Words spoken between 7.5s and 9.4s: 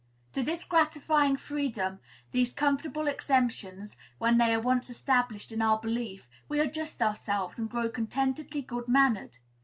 and grow contentedly good mannered.